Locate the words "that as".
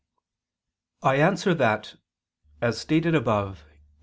1.53-2.79